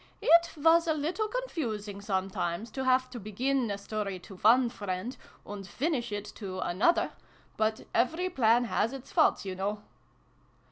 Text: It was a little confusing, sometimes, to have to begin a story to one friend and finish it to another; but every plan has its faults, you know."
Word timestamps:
It 0.23 0.57
was 0.57 0.87
a 0.87 0.95
little 0.95 1.27
confusing, 1.27 2.01
sometimes, 2.01 2.71
to 2.71 2.85
have 2.85 3.07
to 3.11 3.19
begin 3.19 3.69
a 3.69 3.77
story 3.77 4.17
to 4.21 4.37
one 4.37 4.67
friend 4.69 5.15
and 5.45 5.67
finish 5.67 6.11
it 6.11 6.25
to 6.37 6.59
another; 6.61 7.11
but 7.55 7.85
every 7.93 8.27
plan 8.27 8.63
has 8.63 8.93
its 8.93 9.11
faults, 9.11 9.45
you 9.45 9.53
know." 9.53 9.83